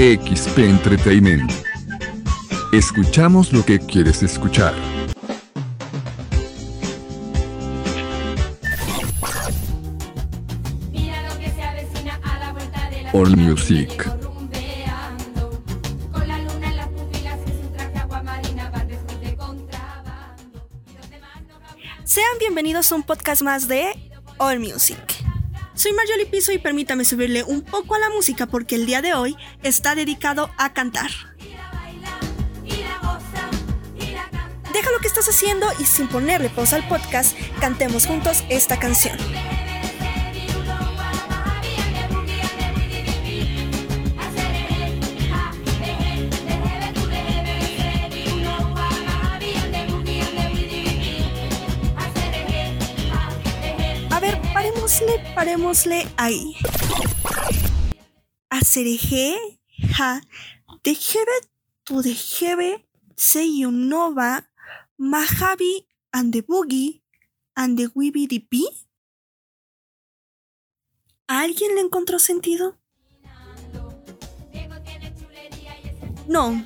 XP 0.00 0.60
Entertainment. 0.60 1.52
Escuchamos 2.72 3.52
lo 3.52 3.62
que 3.62 3.78
quieres 3.78 4.22
escuchar. 4.22 4.74
All 13.12 13.36
Music. 13.36 14.10
Sean 22.06 22.24
bienvenidos 22.38 22.90
a 22.90 22.94
un 22.94 23.02
podcast 23.02 23.42
más 23.42 23.68
de 23.68 23.92
All 24.38 24.60
Music. 24.60 25.19
Soy 25.80 25.94
Marjorie 25.94 26.26
Piso 26.26 26.52
y 26.52 26.58
permítame 26.58 27.06
subirle 27.06 27.42
un 27.42 27.62
poco 27.62 27.94
a 27.94 27.98
la 27.98 28.10
música 28.10 28.44
porque 28.44 28.74
el 28.74 28.84
día 28.84 29.00
de 29.00 29.14
hoy 29.14 29.34
está 29.62 29.94
dedicado 29.94 30.50
a 30.58 30.74
cantar. 30.74 31.10
Deja 34.74 34.90
lo 34.90 34.98
que 35.00 35.08
estás 35.08 35.26
haciendo 35.26 35.66
y 35.78 35.86
sin 35.86 36.06
ponerle 36.08 36.50
pausa 36.50 36.76
al 36.76 36.86
podcast, 36.86 37.34
cantemos 37.62 38.06
juntos 38.06 38.44
esta 38.50 38.78
canción. 38.78 39.16
Parémosle, 55.00 55.34
parémosle 55.34 56.08
ahí. 56.16 56.56
Asereje, 58.50 59.36
ja, 59.96 60.20
dejebe, 60.82 61.32
tu 61.84 62.02
dejebe, 62.02 62.86
seyunova, 63.16 64.48
mahabi, 64.98 65.86
and 66.12 66.32
the 66.32 66.42
boogie, 66.42 67.02
and 67.56 67.78
the 67.78 67.88
dipi. 68.26 68.66
¿A 71.28 71.42
alguien 71.42 71.74
le 71.76 71.80
encontró 71.80 72.18
sentido? 72.18 72.76
No, 76.26 76.62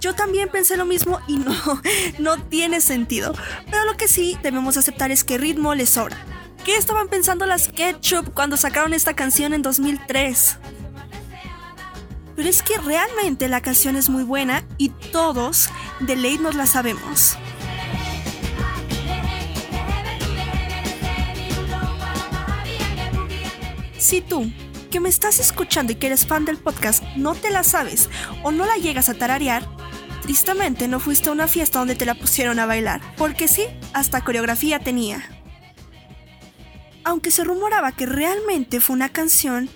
yo 0.00 0.14
también 0.14 0.48
pensé 0.50 0.76
lo 0.76 0.84
mismo 0.84 1.20
y 1.28 1.36
no, 1.36 1.54
no 2.18 2.42
tiene 2.48 2.80
sentido. 2.80 3.34
Pero 3.70 3.84
lo 3.84 3.96
que 3.96 4.08
sí 4.08 4.36
debemos 4.42 4.76
aceptar 4.76 5.10
es 5.10 5.24
que 5.24 5.38
ritmo 5.38 5.74
le 5.74 5.86
sobra. 5.86 6.43
¿Qué 6.64 6.76
estaban 6.76 7.08
pensando 7.08 7.44
las 7.44 7.68
Ketchup 7.68 8.32
cuando 8.32 8.56
sacaron 8.56 8.94
esta 8.94 9.14
canción 9.14 9.52
en 9.52 9.60
2003? 9.60 10.56
Pero 12.34 12.48
es 12.48 12.62
que 12.62 12.78
realmente 12.78 13.48
la 13.48 13.60
canción 13.60 13.96
es 13.96 14.08
muy 14.08 14.24
buena 14.24 14.64
y 14.78 14.88
todos 14.88 15.68
de 16.00 16.16
ley 16.16 16.38
nos 16.38 16.54
la 16.54 16.64
sabemos. 16.64 17.36
Si 23.98 24.22
tú, 24.22 24.50
que 24.90 25.00
me 25.00 25.10
estás 25.10 25.40
escuchando 25.40 25.92
y 25.92 25.96
que 25.96 26.06
eres 26.06 26.26
fan 26.26 26.46
del 26.46 26.56
podcast, 26.56 27.02
no 27.14 27.34
te 27.34 27.50
la 27.50 27.62
sabes 27.62 28.08
o 28.42 28.52
no 28.52 28.64
la 28.64 28.76
llegas 28.76 29.10
a 29.10 29.14
tararear, 29.14 29.68
tristemente 30.22 30.88
no 30.88 30.98
fuiste 30.98 31.28
a 31.28 31.32
una 31.32 31.46
fiesta 31.46 31.78
donde 31.78 31.94
te 31.94 32.06
la 32.06 32.14
pusieron 32.14 32.58
a 32.58 32.64
bailar, 32.64 33.02
porque 33.18 33.48
sí, 33.48 33.66
hasta 33.92 34.24
coreografía 34.24 34.78
tenía. 34.78 35.33
Aunque 37.04 37.30
se 37.30 37.44
rumoraba 37.44 37.92
que 37.92 38.06
realmente 38.06 38.80
fue 38.80 38.96
una 38.96 39.10
canción 39.10 39.68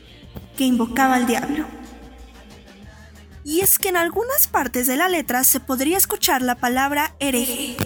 que 0.57 0.65
invocaba 0.65 1.15
al 1.15 1.27
diablo. 1.27 1.67
Y 3.45 3.61
es 3.61 3.79
que 3.79 3.89
en 3.89 3.97
algunas 3.97 4.49
partes 4.49 4.87
de 4.87 4.97
la 4.97 5.09
letra 5.09 5.45
se 5.45 5.61
podría 5.61 5.97
escuchar 5.97 6.43
la 6.43 6.57
palabra 6.57 7.15
hereje. 7.19 7.77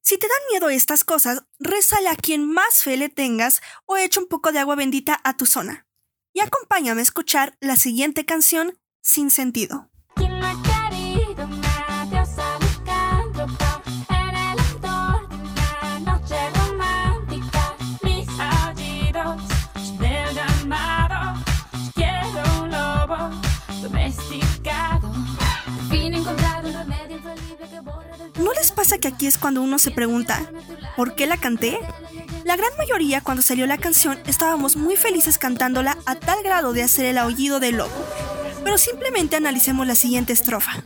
Si 0.00 0.18
te 0.18 0.26
dan 0.26 0.36
miedo 0.50 0.68
estas 0.68 1.04
cosas, 1.04 1.44
rézale 1.58 2.08
a 2.08 2.16
quien 2.16 2.46
más 2.46 2.82
fe 2.82 2.96
le 2.96 3.08
tengas 3.08 3.62
o 3.86 3.96
echa 3.96 4.20
un 4.20 4.26
poco 4.26 4.52
de 4.52 4.58
agua 4.58 4.74
bendita 4.74 5.20
a 5.24 5.36
tu 5.36 5.46
zona. 5.46 5.86
Y 6.34 6.40
acompáñame 6.40 7.00
a 7.00 7.02
escuchar 7.02 7.56
la 7.60 7.76
siguiente 7.76 8.26
canción 8.26 8.78
sin 9.02 9.30
sentido. 9.30 9.88
¿No 28.38 28.52
les 28.54 28.72
pasa 28.72 28.98
que 28.98 29.08
aquí 29.08 29.26
es 29.26 29.36
cuando 29.36 29.62
uno 29.62 29.78
se 29.78 29.90
pregunta, 29.90 30.40
¿por 30.96 31.14
qué 31.14 31.26
la 31.26 31.36
canté? 31.36 31.78
La 32.44 32.56
gran 32.56 32.70
mayoría 32.76 33.20
cuando 33.20 33.42
salió 33.42 33.66
la 33.66 33.78
canción 33.78 34.18
estábamos 34.26 34.76
muy 34.76 34.96
felices 34.96 35.38
cantándola 35.38 35.96
a 36.06 36.14
tal 36.16 36.42
grado 36.42 36.72
de 36.72 36.82
hacer 36.82 37.06
el 37.06 37.18
aullido 37.18 37.60
del 37.60 37.76
lobo. 37.76 38.21
Pero 38.64 38.78
simplemente 38.78 39.36
analicemos 39.36 39.86
la 39.86 39.94
siguiente 39.94 40.32
estrofa. 40.32 40.82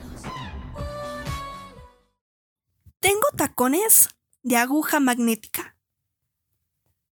Tengo 3.00 3.26
tacones 3.36 4.08
de 4.42 4.56
aguja 4.56 5.00
magnética 5.00 5.76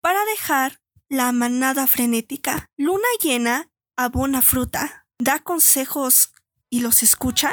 para 0.01 0.25
dejar 0.25 0.81
la 1.09 1.33
manada 1.33 1.87
frenética. 1.87 2.71
Luna 2.77 3.09
llena 3.23 3.71
abona 3.97 4.43
fruta, 4.43 5.07
da 5.19 5.39
consejos 5.39 6.33
y 6.71 6.81
los 6.81 7.03
escucha. 7.03 7.53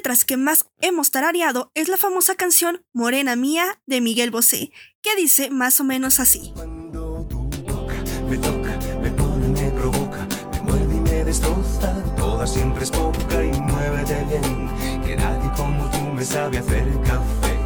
letras 0.00 0.24
que 0.24 0.38
más 0.38 0.64
hemos 0.80 1.10
tarareado 1.10 1.70
es 1.74 1.88
la 1.88 1.98
famosa 1.98 2.34
canción 2.34 2.82
Morena 2.94 3.36
Mía 3.36 3.82
de 3.84 4.00
Miguel 4.00 4.30
Bosé, 4.30 4.72
que 5.02 5.14
dice 5.14 5.50
más 5.50 5.78
o 5.78 5.84
menos 5.84 6.20
así. 6.20 6.52
Cuando 6.54 7.26
tu 7.28 7.40
boca 7.70 7.96
me 8.26 8.38
toca, 8.38 8.78
me 9.02 9.10
pone, 9.10 9.48
me 9.48 9.70
provoca, 9.72 10.26
me 10.52 10.60
muerde 10.62 10.96
y 10.96 11.00
me 11.00 11.24
destroza. 11.24 12.02
Toda 12.16 12.46
siempre 12.46 12.84
es 12.84 12.90
poca 12.90 13.44
y 13.44 13.60
muévete 13.60 14.24
bien, 14.24 15.02
que 15.04 15.16
nadie 15.16 15.50
como 15.54 15.90
tú 15.90 16.00
me 16.14 16.24
sabe 16.24 16.56
hacer 16.56 16.88
café. 17.02 17.58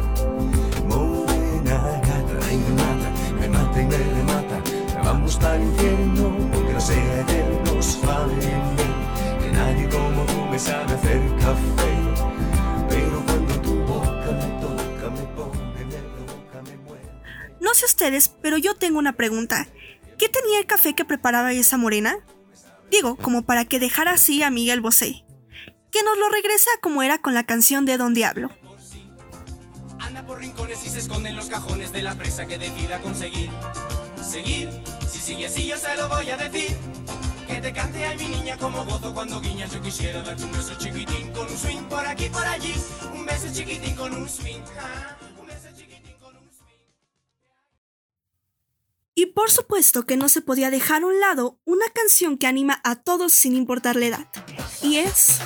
Morena 0.85 2.01
gata, 2.03 2.51
y 2.51 2.57
me 2.57 2.69
mata, 2.81 3.11
me 3.39 3.47
mata 3.47 3.81
y 3.81 3.85
me 3.85 3.97
remata. 3.97 4.61
Vamos 5.05 5.37
para 5.37 5.55
el 5.55 5.63
infierno, 5.63 6.24
No 17.59 17.73
sé 17.73 17.85
ustedes, 17.85 18.29
pero 18.41 18.57
yo 18.57 18.75
tengo 18.75 18.99
una 18.99 19.13
pregunta. 19.13 19.67
¿Qué 20.17 20.29
tenía 20.29 20.59
el 20.59 20.65
café 20.65 20.93
que 20.93 21.05
preparaba 21.05 21.51
esa 21.51 21.77
morena? 21.77 22.17
Digo, 22.89 23.15
como 23.17 23.43
para 23.43 23.65
que 23.65 23.79
dejara 23.79 24.11
así 24.11 24.43
a 24.43 24.49
Miguel 24.49 24.81
Bosé. 24.81 25.25
Que 25.91 26.03
nos 26.03 26.17
lo 26.17 26.29
regresa 26.29 26.69
como 26.81 27.03
era 27.03 27.17
con 27.19 27.33
la 27.33 27.45
canción 27.45 27.85
de 27.85 27.97
Don 27.97 28.13
Diablo. 28.13 28.49
Anda 29.99 30.25
por 30.25 30.39
rincones 30.39 30.85
y 30.85 30.89
se 30.89 30.99
esconde 30.99 31.29
en 31.29 31.35
los 31.35 31.47
cajones 31.47 31.91
de 31.91 32.03
la 32.03 32.15
presa 32.15 32.45
que 32.45 32.57
decida 32.57 33.01
conseguir. 33.01 33.49
Seguir, 34.21 34.69
si 35.09 35.19
sigue 35.19 35.45
así 35.47 35.67
yo 35.67 35.77
se 35.77 35.95
lo 35.95 36.09
voy 36.09 36.29
a 36.29 36.37
decir. 36.37 36.75
Que 37.47 37.61
te 37.61 37.73
cante 37.73 38.05
ay 38.05 38.17
mi 38.17 38.27
niña 38.27 38.57
como 38.57 38.85
gozo 38.85 39.13
cuando 39.13 39.39
guiñas. 39.39 39.71
Yo 39.71 39.81
quisiera 39.81 40.21
darte 40.21 40.43
un 40.43 40.51
beso 40.51 40.75
chiquitín 40.77 41.31
con 41.31 41.47
un 41.47 41.57
swing 41.57 41.83
por 41.83 42.05
aquí 42.05 42.29
por 42.29 42.45
allí. 42.45 42.73
Un 43.13 43.25
beso 43.25 43.47
chiquitín 43.53 43.95
con 43.95 44.15
un 44.15 44.27
swing. 44.27 44.61
Por 49.35 49.51
supuesto 49.51 50.05
que 50.05 50.15
no 50.15 50.29
se 50.29 50.41
podía 50.41 50.71
dejar 50.71 51.03
a 51.03 51.05
un 51.05 51.19
lado 51.19 51.59
una 51.65 51.85
canción 51.93 52.37
que 52.37 52.47
anima 52.47 52.79
a 52.85 52.95
todos 52.95 53.33
sin 53.33 53.53
importar 53.53 53.97
la 53.97 54.05
edad. 54.07 54.27
Y 54.81 54.97
es... 54.97 55.39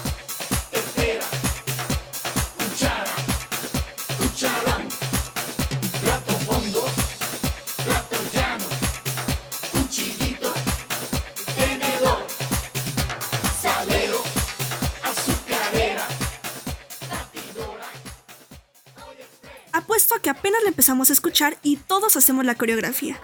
Apuesto 19.71 20.15
a 20.15 20.21
que 20.21 20.29
apenas 20.29 20.61
la 20.61 20.69
empezamos 20.69 21.09
a 21.09 21.13
escuchar 21.13 21.57
y 21.63 21.77
todos 21.77 22.15
hacemos 22.15 22.45
la 22.45 22.55
coreografía. 22.55 23.19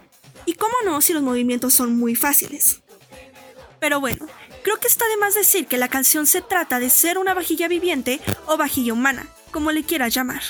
Cómo 0.58 0.74
no 0.86 1.02
si 1.02 1.14
los 1.14 1.24
movimientos 1.24 1.74
son 1.74 1.98
muy 1.98 2.16
fáciles. 2.16 2.82
Pero 3.80 4.00
bueno, 4.00 4.28
creo 4.64 4.80
que 4.80 4.88
está 4.88 5.08
de 5.08 5.18
más 5.18 5.36
decir 5.36 5.68
que 5.68 5.78
la 5.78 5.90
canción 5.90 6.26
se 6.26 6.42
trata 6.42 6.80
de 6.80 6.90
ser 6.90 7.18
una 7.18 7.34
vajilla 7.34 7.68
viviente 7.68 8.20
o 8.48 8.58
vajilla 8.58 8.94
humana, 8.94 9.28
como 9.52 9.72
le 9.72 9.84
quieras 9.84 10.14
llamar. 10.14 10.42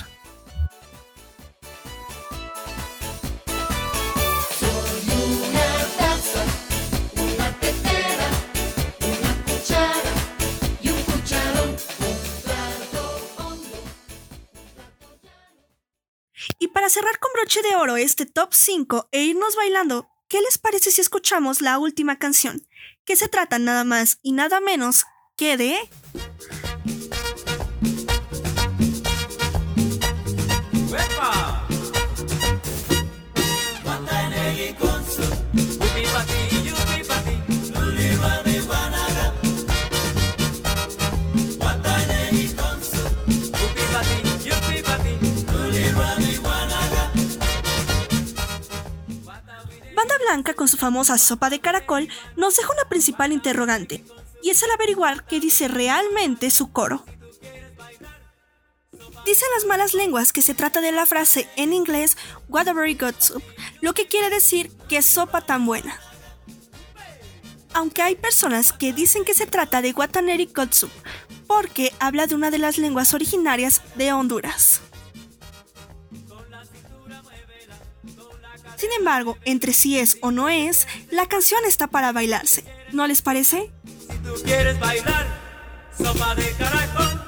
Cerrar 16.96 17.20
con 17.20 17.30
broche 17.34 17.62
de 17.62 17.76
oro 17.76 17.98
este 17.98 18.26
top 18.26 18.54
5 18.54 19.10
e 19.12 19.26
irnos 19.26 19.58
bailando, 19.58 20.10
¿qué 20.30 20.40
les 20.40 20.58
parece 20.58 20.92
si 20.92 21.02
escuchamos 21.02 21.62
la 21.62 21.78
última 21.78 22.18
canción? 22.20 22.66
Que 23.04 23.18
se 23.18 23.28
trata 23.28 23.60
nada 23.60 23.84
más 23.84 24.20
y 24.22 24.32
nada 24.32 24.62
menos 24.62 25.04
que 25.36 25.58
de... 25.58 25.78
Con 50.54 50.68
su 50.68 50.78
famosa 50.78 51.18
sopa 51.18 51.50
de 51.50 51.60
caracol 51.60 52.08
nos 52.36 52.56
deja 52.56 52.72
una 52.72 52.88
principal 52.88 53.32
interrogante, 53.32 54.06
y 54.44 54.52
es 54.52 54.62
el 54.62 54.72
averiguar 54.72 55.26
qué 55.26 55.40
dice 55.40 55.68
realmente 55.68 56.52
su 56.52 56.72
coro. 56.72 57.04
Dicen 59.26 59.48
las 59.56 59.66
malas 59.66 59.96
lenguas 59.96 60.32
que 60.32 60.44
se 60.44 60.54
trata 60.54 60.82
de 60.82 60.92
la 60.92 61.08
frase 61.08 61.50
en 61.56 61.74
inglés 61.74 62.16
What 62.48 62.68
a 62.68 62.74
very 62.74 62.94
good 62.94 63.16
soup, 63.18 63.44
lo 63.82 63.94
que 63.94 64.08
quiere 64.08 64.30
decir 64.30 64.72
que 64.88 65.02
sopa 65.02 65.42
tan 65.42 65.66
buena. 65.66 66.00
Aunque 67.74 68.04
hay 68.04 68.16
personas 68.16 68.72
que 68.72 68.94
dicen 68.94 69.26
que 69.26 69.34
se 69.34 69.48
trata 69.48 69.82
de 69.82 69.94
Guataneri 69.94 70.46
good 70.56 70.72
soup, 70.72 70.92
porque 71.48 71.92
habla 72.00 72.28
de 72.28 72.36
una 72.36 72.52
de 72.52 72.60
las 72.60 72.78
lenguas 72.78 73.14
originarias 73.14 73.82
de 73.96 74.14
Honduras. 74.14 74.82
Sin 78.86 78.94
embargo, 79.00 79.40
entre 79.46 79.74
si 79.74 79.98
es 79.98 80.20
o 80.22 80.30
no 80.30 80.48
es, 80.48 80.88
la 81.10 81.26
canción 81.26 81.60
está 81.66 81.88
para 81.88 82.12
bailarse. 82.12 82.64
¿No 82.92 83.08
les 83.08 83.24
parece? 83.24 83.72
Si 83.84 84.18
tú 84.20 84.44
quieres 84.44 84.80
bailar, 84.80 85.26
sopa 85.98 86.36
de 86.36 86.52
caracol. 86.52 87.22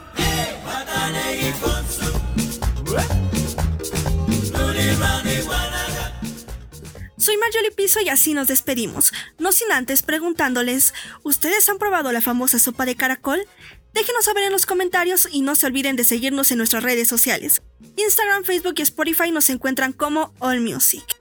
Soy 7.18 7.38
Marjorie 7.38 7.72
Piso 7.72 8.00
y 8.02 8.10
así 8.10 8.36
nos 8.36 8.48
despedimos. 8.48 9.12
No 9.40 9.52
sin 9.52 9.72
antes 9.72 10.04
preguntándoles, 10.04 10.94
¿ustedes 11.24 11.68
han 11.70 11.80
probado 11.80 12.12
la 12.12 12.22
famosa 12.22 12.60
sopa 12.60 12.86
de 12.86 12.96
caracol? 12.96 13.48
Déjenos 13.94 14.26
saber 14.26 14.44
en 14.44 14.52
los 14.52 14.68
comentarios 14.68 15.28
y 15.32 15.42
no 15.42 15.56
se 15.56 15.66
olviden 15.66 15.96
de 15.96 16.06
seguirnos 16.06 16.52
en 16.52 16.60
nuestras 16.60 16.84
redes 16.84 17.08
sociales. 17.08 17.64
Instagram, 17.96 18.44
Facebook 18.44 18.76
y 18.78 18.84
Spotify 18.84 19.32
nos 19.32 19.50
encuentran 19.50 19.92
como 19.92 20.36
All 20.38 20.62
Music. 20.62 21.17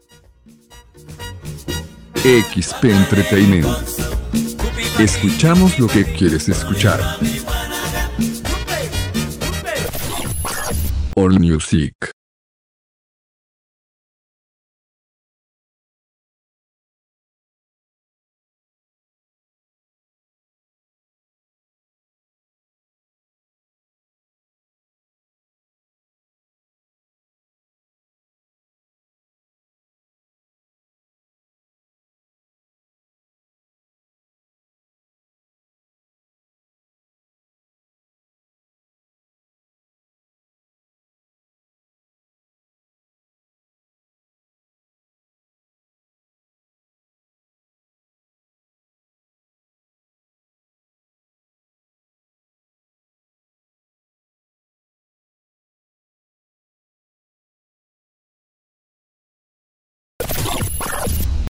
XP 2.26 2.87
Entretenimiento. 2.87 3.78
Escuchamos 4.99 5.78
lo 5.78 5.87
que 5.87 6.05
quieres 6.05 6.49
escuchar. 6.49 7.00
All 11.14 11.38
Music. 11.38 12.15